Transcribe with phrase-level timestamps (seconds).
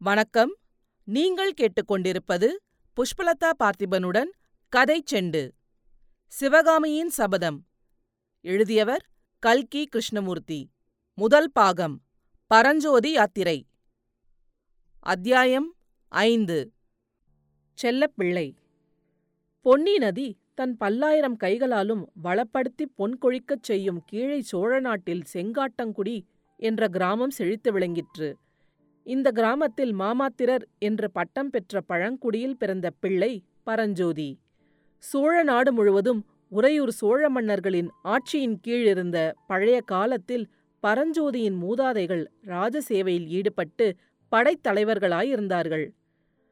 [0.00, 0.56] வணக்கம்.
[1.04, 2.48] நீங்கள் கேட்டுக்கொண்டிருப்பது
[2.96, 4.30] புஷ்பலதா பார்த்திபனுடன்
[4.68, 5.50] கதை செண்டு.
[6.26, 7.66] சிவகாமியின் சபதம்.
[8.40, 9.08] எழுதியவர்
[9.38, 10.70] கல்கி கிருஷ்ணமூர்த்தி.
[11.14, 12.02] முதல் பாகம்.
[12.46, 13.66] பரஞ்சோதி யாத்திரை.
[15.00, 15.74] அத்தியாயம்
[16.08, 16.72] ஐந்து.
[17.82, 18.54] செல்லப்பிள்ளை.
[19.60, 26.22] பொன்னி நதி தன் பல்லாயிரம் கைகளாலும் வளப்படுத்திப் பொன் கொழிக்கச் செய்யும் கீழை சோழ நாட்டில் செங்காட்டங்குடி
[26.56, 28.36] என்ற கிராமம் செழித்து விளங்கிற்று.
[29.08, 34.38] இந்த கிராமத்தில் மாமாத்திரர் என்று பட்டம் பெற்ற பழங்குடியில் பிறந்த பிள்ளை பரஞ்சோதி.
[34.96, 40.48] சோழ நாடு முழுவதும் உறையூர் சோழ மன்னர்களின் ஆட்சியின் கீழ் இருந்த பழைய காலத்தில்
[40.82, 43.96] பரஞ்சோதியின் மூதாதைகள் ராஜசேவையில் ஈடுபட்டு
[44.32, 45.86] படைத்தலைவர்களாயிருந்தார்கள்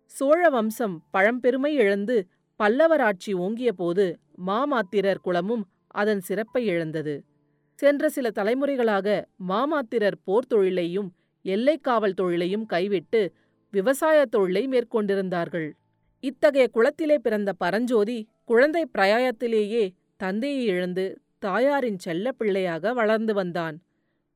[0.05, 2.27] சோழ வம்சம் பழம்பெருமை இழந்து
[2.57, 4.15] பல்லவர் ஆட்சி ஓங்கியபோது
[4.47, 7.25] மாமாத்திரர் குலமும் அதன் சிறப்பை இழந்தது.
[7.75, 10.53] சென்ற சில தலைமுறைகளாக மாமாத்திரர் போர்த்
[11.47, 13.33] எல்லைக்காவல் எல்லைக் காவல் தொழிலையும் கைவிட்டு
[13.71, 15.71] விவசாயத் தொழிலை மேற்கொண்டிருந்தார்கள்.
[16.21, 23.83] இத்தகைய குளத்திலே பிறந்த பரஞ்சோதி குழந்தை பிரயாயத்திலேயே தந்தையை இழந்து தாயாரின் செல்லப் பிள்ளையாக வளர்ந்து வந்தான்.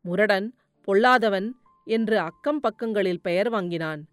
[0.00, 0.54] முரடன்
[0.86, 1.50] பொல்லாதவன்
[1.84, 4.06] என்று அக்கம் பக்கங்களில் பெயர் வாங்கினான்.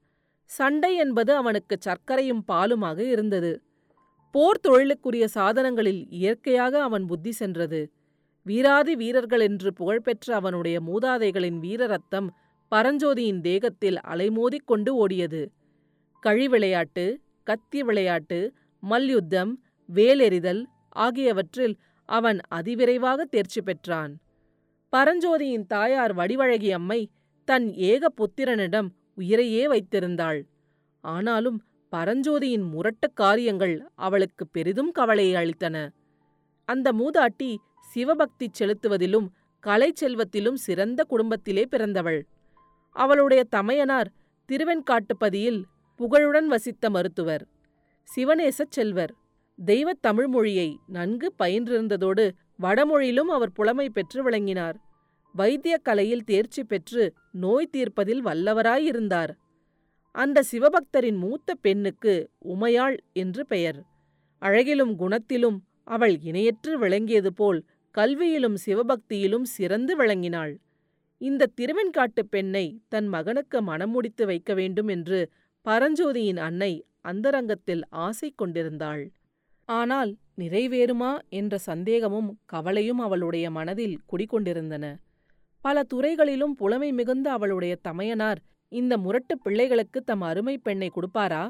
[0.45, 3.61] சண்டை என்பது அவனுக்கு சர்க்கரையும் பாலுமாக இருந்தது.
[4.31, 7.91] போர் தொழிலுக்குரிய சாதனங்களில் இயற்கையாக அவன் புத்தி சென்றது.
[8.43, 12.35] வீராதி வீரர்கள் என்று புகழ்பெற்ற அவனுடைய மூதாதைகளின் வீரரத்தம்
[12.75, 15.47] பரஞ்சோதியின் தேகத்தில் அலைமோதிக் கொண்டு ஓடியது.
[16.19, 24.19] கழி விளையாட்டு கத்தி விளையாட்டு மல்யுத்தம் வேலெறிதல் ஆகியவற்றில் அவன் அதிவிரைவாக தேர்ச்சி பெற்றான்.
[24.95, 27.09] பரஞ்சோதியின் தாயார் வடிவழகி அம்மை
[27.45, 30.43] தன் ஏக புத்திரனிடம் உயிரையே வைத்திருந்தாள்.
[31.01, 35.89] ஆனாலும் பரஞ்சோதியின் முரட்டுக் காரியங்கள் அவளுக்கு பெரிதும் கவலையை அளித்தன.
[36.65, 37.55] அந்த மூதாட்டி
[37.93, 39.27] சிவபக்தி செலுத்துவதிலும்
[39.59, 42.25] கலை செல்வத்திலும் சிறந்த குடும்பத்திலே பிறந்தவள்.
[42.97, 44.11] அவளுடைய தமையனார்
[44.51, 45.63] திருவெண்காட்டுப்பதியில்
[45.95, 47.47] புகழுடன் வசித்த மருத்துவர்.
[48.15, 49.13] சிவநேசச் செல்வர்.
[49.65, 52.31] தெய்வத் தமிழ் மொழியை நன்கு பயின்றிருந்ததோடு
[52.61, 54.77] வடமொழியிலும் அவர் புலமை பெற்று விளங்கினார்.
[55.37, 59.29] வைத்தியக் கலையில் தேர்ச்சி பெற்று நோய் தீர்ப்பதில் வல்லவராயிருந்தார்.
[60.11, 63.83] அந்த சிவபக்தரின் மூத்த பெண்ணுக்கு உமையாள் என்று பெயர்.
[64.39, 67.65] அழகிலும் குணத்திலும் அவள் இணையற்று விளங்கியது போல்
[67.97, 70.57] கல்வியிலும் சிவபக்தியிலும் சிறந்து விளங்கினாள்.
[71.17, 75.31] இந்த திருவெண்காட்டு பெண்ணை தன் மகனுக்கு மணமுடித்து முடித்து வைக்க வேண்டும் என்று
[75.65, 79.09] பரஞ்சோதியின் அன்னை அந்தரங்கத்தில் ஆசை கொண்டிருந்தாள்.
[79.65, 84.95] ஆனால் நிறைவேறுமா என்ற சந்தேகமும் கவலையும் அவளுடைய மனதில் குடிகொண்டிருந்தன.
[85.61, 88.37] பல துறைகளிலும் புலமை மிகுந்த அவளுடைய தமையனார்
[88.69, 91.49] இந்த முரட்டுப் பிள்ளைகளுக்கு தம் அருமை பெண்ணை கொடுப்பாரா?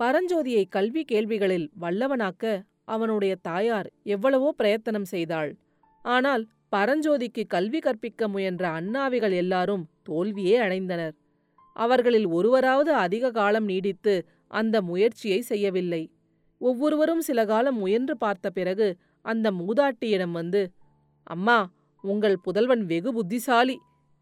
[0.00, 5.56] பரஞ்சோதியை கல்வி கேள்விகளில் வல்லவனாக்க அவனுடைய தாயார் எவ்வளவோ பிரயத்தனம் செய்தாள்.
[6.04, 11.12] ஆனால் பரஞ்சோதிக்கு கல்வி கற்பிக்க முயன்ற அண்ணாவிகள் எல்லாரும் தோல்வியே அடைந்தனர்.
[11.74, 16.10] அவர்களில் ஒருவராவது அதிக காலம் நீடித்து அந்த முயற்சியை செய்யவில்லை.
[16.58, 20.72] ஒவ்வொருவரும் சில காலம் முயன்று பார்த்த பிறகு அந்த மூதாட்டியிடம் வந்து
[21.22, 21.70] அம்மா
[22.02, 23.78] உங்கள் புதல்வன் வெகு புத்திசாலி.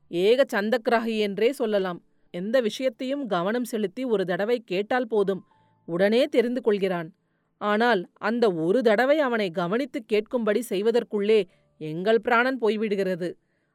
[0.08, 2.02] ஏக சந்தக்கிராகி என்றே சொல்லலாம்.
[2.30, 5.44] எந்த விஷயத்தையும் கவனம் செலுத்தி ஒரு தடவை கேட்டால் போதும்.
[5.86, 7.12] உடனே தெரிந்து கொள்கிறான்.
[7.58, 11.44] ஆனால் அந்த ஒரு தடவை அவனை கவனித்துக் கேட்கும்படி செய்வதற்குள்ளே
[11.80, 13.28] எங்கள் பிராணன் போய்விடுகிறது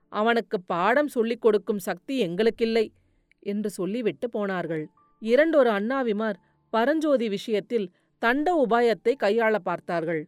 [0.09, 2.85] அவனுக்கு பாடம் சொல்லிக் கொடுக்கும் சக்தி எங்களுக்கில்லை
[3.39, 4.83] என்று சொல்லிவிட்டு போனார்கள்.
[5.21, 6.37] இரண்டொரு அண்ணாவிமார்
[6.73, 7.87] பரஞ்சோதி விஷயத்தில்
[8.21, 10.21] தண்ட உபாயத்தை கையாள பார்த்தார்கள்.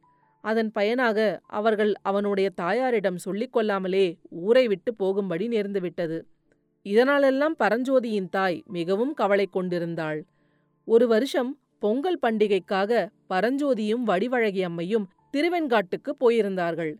[0.44, 6.18] அதன் பயனாக அவர்கள் அவனுடைய தாயாரிடம் சொல்லிக் கொள்ளாமலே ஊரை விட்டு போகும்படி நேர்ந்துவிட்டது
[6.86, 10.20] இதனாலெல்லாம் பரஞ்சோதியின் தாய் மிகவும் கவலை கொண்டிருந்தாள்.
[10.88, 12.92] ஒரு வருஷம் பொங்கல் பண்டிகைக்காக
[13.30, 16.94] பரஞ்சோதியும் வடிவழகி அம்மையும் திருவெண்காட்டுக்கு போயிருந்தார்கள்.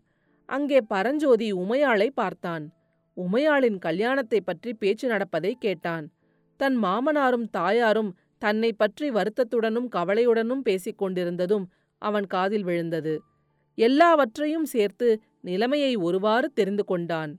[0.48, 2.64] அங்கே பரஞ்சோதி உமையாளை பார்த்தான்.
[3.16, 6.06] உமையாளின் கல்யாணத்தை பற்றி பேச்சு நடப்பதை கேட்டான்.
[6.60, 11.66] தன் மாமனாரும் தாயாரும் தன்னை பற்றி வருத்தத்துடனும் கவலையுடனும் பேசிக் கொண்டிருந்ததும்
[12.02, 13.14] அவன் காதில் விழுந்தது.
[13.78, 15.08] எல்லாவற்றையும் சேர்த்து
[15.40, 17.32] நிலைமையை ஒருவாறு தெரிந்து கொண்டான்.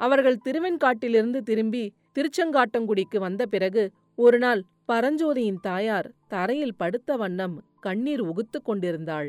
[0.00, 1.84] அவர்கள் திருவெண்காட்டிலிருந்து திரும்பி
[2.16, 3.84] திருச்செங்காட்டங்குடிக்கு வந்த பிறகு
[4.18, 4.62] ஒருநாள்
[4.92, 9.28] பரஞ்சோதியின் தாயார் தரையில் படுத்த வண்ணம் கண்ணீர் உகுத்து கொண்டிருந்தாள்.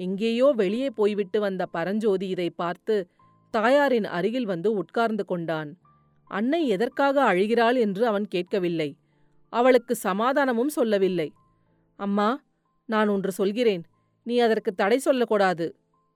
[0.00, 2.94] எங்கேயோ வெளியே போய்விட்டு வந்த பரஞ்சோதி இதை பார்த்து
[3.54, 5.70] தாயாரின் அருகில் வந்து உட்கார்ந்து கொண்டான்.
[6.30, 7.78] அன்னை எதற்காக அழுகிறாள்?
[7.78, 8.90] என்று அவன் கேட்கவில்லை.
[9.52, 11.28] அவளுக்கு சமாதானமும் சொல்லவில்லை.
[11.98, 12.28] அம்மா
[12.88, 13.82] நான் ஒன்று சொல்கிறேன்.
[14.26, 15.66] நீ அதற்கு தடை சொல்லக்கூடாது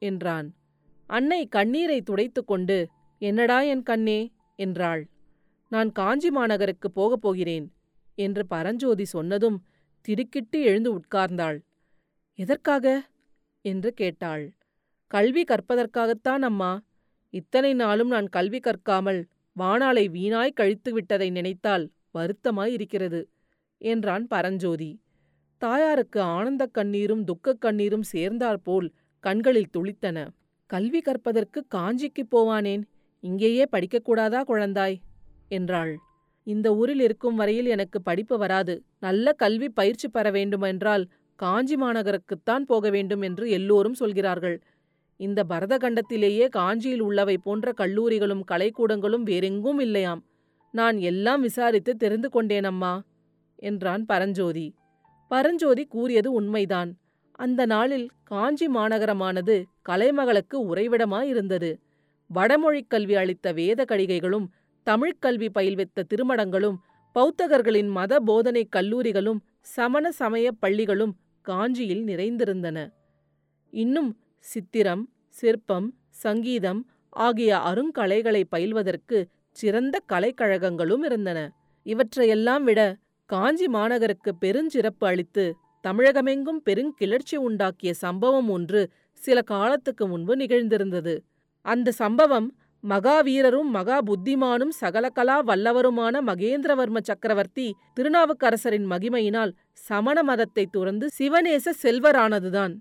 [0.02, 0.48] என்றான்.
[1.06, 2.78] அன்னை கண்ணீரை துடைத்துக் கொண்டு
[3.22, 4.20] என்னடா என் கண்ணே?
[4.58, 5.02] என்றாள்.
[5.72, 7.66] நான் காஞ்சி மாநகருக்கு போகப் போகிறேன்
[8.18, 9.58] என்று பரஞ்சோதி சொன்னதும்
[10.04, 11.58] திடுக்கிட்டு எழுந்து உட்கார்ந்தாள்.
[12.38, 12.86] எதற்காக?
[13.64, 14.44] என்று கேட்டாள்.
[15.10, 16.72] கல்வி கற்பதற்காகத்தான் அம்மா.
[17.34, 19.20] இத்தனை நாளும் நான் கல்வி கற்காமல்
[19.56, 21.84] வானாளை வீணாய் கழித்து விட்டதை நினைத்தால்
[22.14, 23.20] வருத்தமாய் இருக்கிறது
[23.80, 24.90] என்றான் பரஞ்சோதி.
[25.62, 28.88] தாயாருக்கு ஆனந்தக் கண்ணீரும் துக்கக் கண்ணீரும் சேர்ந்தாற்போல்
[29.24, 30.18] கண்களில் துளித்தன.
[30.70, 32.82] கல்வி கற்பதற்கு காஞ்சிக்குப் போவானேன்?
[33.24, 34.96] இங்கேயே படிக்கக்கூடாதா குழந்தாய்?
[35.48, 35.92] என்றாள்.
[36.46, 38.74] இந்த ஊரில் இருக்கும் வரையில் எனக்கு படிப்பு வராது.
[39.00, 41.04] நல்ல கல்வி பயிற்சி பெற வேண்டுமென்றால்
[41.36, 44.62] காஞ்சி மாநகருக்குத்தான் போக வேண்டும் என்று எல்லோரும் சொல்கிறார்கள்.
[45.16, 50.24] இந்த பரதகண்டத்திலேயே காஞ்சியில் உள்ளவை போன்ற கல்லூரிகளும் கலைக்கூடங்களும் வேறெங்கும் இல்லையாம்.
[50.70, 53.02] நான் எல்லாம் விசாரித்து தெரிந்து கொண்டேன் அம்மா
[53.56, 54.74] என்றான் பரஞ்சோதி.
[55.28, 56.96] பரஞ்சோதி கூறியது உண்மைதான்.
[57.32, 61.70] அந்த நாளில் காஞ்சி மாநகரமானது கலைமகளுக்கு உறைவிடமாயிருந்தது.
[62.26, 64.46] வடமொழிக் கல்வி அளித்த வேத கடிகைகளும்
[64.82, 66.76] தமிழ்க் கல்வி பயில்வித்த திருமடங்களும்
[67.14, 71.12] பௌத்தகர்களின் மத போதனைக் கல்லூரிகளும் சமண சமயப் பள்ளிகளும்
[71.44, 72.78] காஞ்சியில் நிறைந்திருந்தன.
[73.72, 74.10] இன்னும்
[74.44, 75.04] சித்திரம்
[75.40, 75.88] சிற்பம்
[76.24, 76.80] சங்கீதம்
[77.16, 79.18] ஆகிய அருங்கலைகளை பயில்வதற்கு
[79.56, 81.38] சிறந்த கலைக்கழகங்களும் இருந்தன.
[81.86, 82.80] இவற்றையெல்லாம் விட
[83.30, 85.44] காஞ்சி மாநகருக்கு பெருஞ்சிறப்பு அளித்து
[85.84, 88.82] தமிழகமெங்கும் பெருங்கிளர்ச்சி உண்டாக்கிய சம்பவம் ஒன்று
[89.20, 91.14] சில காலத்துக்கு முன்பு நிகழ்ந்திருந்தது.
[91.66, 92.48] அந்த சம்பவம்
[92.84, 97.66] மகாவீரரும் மகா புத்திமானும் சகலகலா வல்லவருமான மகேந்திரவர்ம சக்கரவர்த்தி
[97.96, 99.52] திருநாவுக்கரசரின் மகிமையினால்
[99.88, 102.74] சமண மதத்தை துறந்து சிவநேச செல்வரானதுதான்.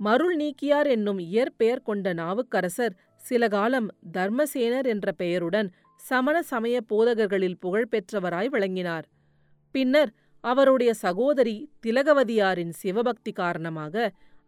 [0.00, 5.68] மருள் நீக்கியார் என்னும் இயற்பெயர் கொண்ட நாவுக்கரசர் சில காலம் தர்மசேனர் என்ற பெயருடன்
[6.00, 9.06] சமண சமய போதகர்களில் புகழ்பெற்றவராய் விளங்கினார்.
[9.74, 10.10] பின்னர்
[10.44, 13.94] அவருடைய சகோதரி திலகவதியாரின் சிவபக்தி காரணமாக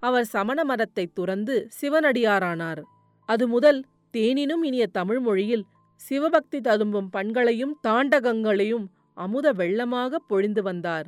[0.02, 2.80] அவர் சமண மதத்தை துறந்து சிவனடியாரானார்.
[3.28, 3.80] அது முதல்
[4.14, 5.64] தேனினும் இனிய தமிழ் மொழியில்
[6.00, 11.06] சிவபக்தி ததும்பும் பண்களையும் தாண்டகங்களையும் அமுத வெள்ளமாக பொழிந்து வந்தார்.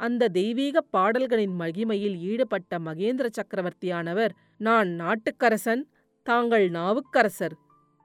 [0.00, 5.82] அந்த தெய்வீக பாடல்களின் மகிமையில் ஈடுபட்ட மகேந்திர சக்கரவர்த்தியானவர் நான் நாட்டுக்கரசன்
[6.26, 7.56] தாங்கள் நாவுக்கரசர்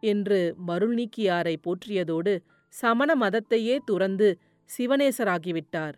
[0.03, 2.33] என்று மருள் நீக்கியாரை போற்றியதோடு
[2.73, 4.27] சமண மதத்தையே துறந்து
[4.69, 5.95] சிவனேசராகிவிட்டார்.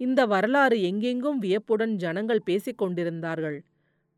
[0.00, 3.58] இந்த வரலாறு எங்கெங்கும் வியப்புடன் ஜனங்கள் பேசிக் கொண்டிருந்தார்கள்.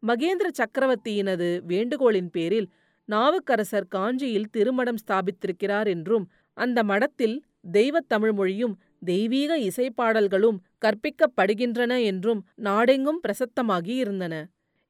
[0.03, 2.69] மகேந்திர சக்கரவர்த்தியினது வேண்டுகோளின் பேரில்
[3.09, 6.25] நாவுக்கரசர் காஞ்சியில் திருமடம் ஸ்தாபித்திருக்கிறார் என்றும்
[6.57, 7.37] அந்த மடத்தில்
[7.71, 8.75] தெய்வத் தமிழ்மொழியும்
[9.05, 14.35] தெய்வீக இசைப்பாடல்களும் கற்பிக்கப்படுகின்றன என்றும் நாடெங்கும் பிரசத்தமாகி இருந்தன.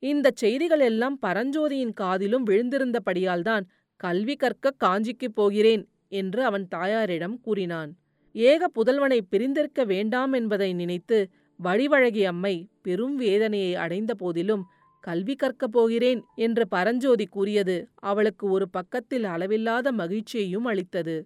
[0.03, 3.65] இந்தச் செய்திகளெல்லாம் பரஞ்சோதியின் காதிலும் விழுந்திருந்தபடியால்தான்
[4.01, 5.83] கல்வி கற்க காஞ்சிக்குப் போகிறேன்
[6.13, 7.91] என்று அவன் தாயாரிடம் கூறினான்.
[8.35, 11.19] ஏக புதல்வனை பிரிந்திருக்க வேண்டாம் என்பதை நினைத்து
[11.61, 14.65] வழிவழகி அம்மை பெரும் வேதனையை அடைந்த போதிலும்
[15.05, 21.17] கல்வி கற்கப் போகிறேன் என்று பரஞ்சோதி கூறியது அவளுக்கு ஒரு பக்கத்தில் அளவில்லாத மகிழ்ச்சியையும் அளித்தது.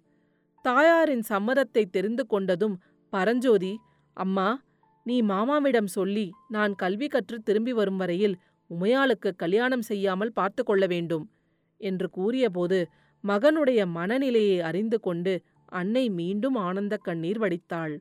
[0.65, 2.77] தாயாரின் சம்மதத்தை தெரிந்து கொண்டதும்
[3.13, 3.73] பரஞ்சோதி
[4.17, 4.49] அம்மா
[5.07, 8.37] நீ மாமாவிடம் சொல்லி நான் கல்வி கற்று திரும்பி வரும் வரையில்
[8.71, 11.25] உமையாளுக்கு கல்யாணம் செய்யாமல் பார்த்து கொள்ள வேண்டும்
[11.81, 12.79] என்று கூறியபோது
[13.25, 15.35] மகனுடைய மனநிலையை அறிந்து கொண்டு
[15.73, 17.95] அன்னை மீண்டும் ஆனந்த கண்ணீர் வடித்தாள்.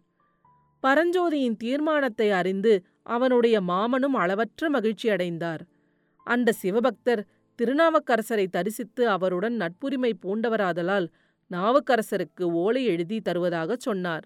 [0.84, 2.74] பரஞ்சோதியின் தீர்மானத்தை அறிந்து
[3.04, 5.62] அவனுடைய மாமனும் அளவற்ற மகிழ்ச்சியடைந்தார்
[6.28, 7.22] அந்த சிவபக்தர்
[7.60, 11.08] திருநாவுக்கரசரை தரிசித்து அவருடன் நட்புரிமை பூண்டவராதலால்
[11.52, 14.26] நாவுக்கரசருக்கு ஓலை எழுதி தருவதாகச் சொன்னார்.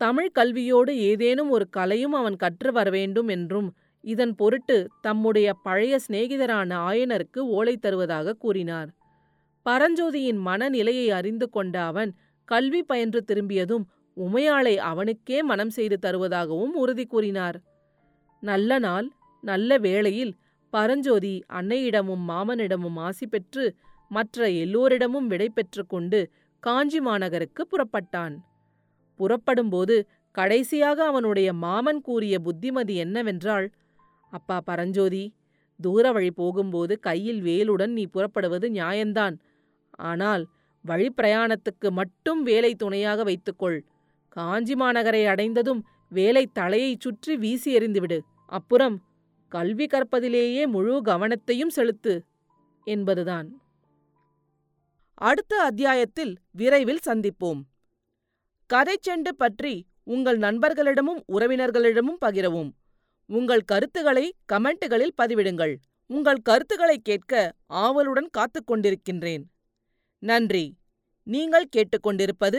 [0.00, 3.68] தமிழ் கல்வியோடு ஏதேனும் ஒரு கலையும் அவன் கற்று வரவேண்டும் என்றும்
[4.04, 8.90] இதன் பொருட்டு தம்முடைய பழைய சிநேகிதரான ஆயனருக்கு ஓலை தருவதாக கூறினார்.
[9.66, 12.10] பரஞ்சோதியின் மனநிலையை அறிந்து கொண்ட அவன்
[12.48, 13.84] கல்வி பயின்று திரும்பியதும்
[14.16, 17.62] உமையாளை அவனுக்கே மனம் செய்து தருவதாகவும் உறுதி கூறினார்.
[18.40, 20.34] நல்ல நாள் நல்ல வேளையில்
[20.70, 23.76] பரஞ்சோதி அன்னையிடமும் மாமனிடமும் ஆசி பெற்று
[24.08, 25.48] மற்ற எல்லோரிடமும் விடை
[25.86, 26.30] கொண்டு
[26.60, 28.34] காஞ்சி மாநகருக்கு புறப்பட்டான்.
[29.16, 33.66] புறப்படும்போது கடைசியாக அவனுடைய மாமன் கூறிய புத்திமதி என்னவென்றால்
[34.28, 35.34] அப்பா பரஞ்சோதி
[35.80, 39.36] தூர வழி போகும்போது கையில் வேலுடன் நீ புறப்படுவது நியாயந்தான்.
[39.92, 40.48] ஆனால்
[40.84, 43.84] வழிப்பிரயாணத்துக்கு மட்டும் வேலை துணையாக வைத்துக்கொள்
[44.34, 48.18] காஞ்சி மாநகரை அடைந்ததும் வேலை தலையைச் சுற்றி வீசி எறிந்துவிடு.
[48.46, 49.02] அப்புறம்
[49.48, 52.24] கல்வி கற்பதிலேயே முழு கவனத்தையும் செலுத்து
[52.84, 53.62] என்பதுதான்.
[55.14, 57.60] அடுத்த அத்தியாயத்தில் விரைவில் சந்திப்போம்.
[58.74, 62.70] கதைச்செண்டு பற்றி உங்கள் நண்பர்களிடமும் உறவினர்களிடமும் பகிரவும்.
[63.26, 65.76] உங்கள் கருத்துக்களை கமெண்ட்டுகளில் பதிவிடுங்கள்.
[66.06, 69.44] உங்கள் கருத்துக்களை கேட்க ஆவலுடன் காத்துக் கொண்டிருக்கின்றேன்.
[70.18, 70.76] நன்றி.
[71.22, 72.58] நீங்கள் கேட்டுக்கொண்டிருப்பது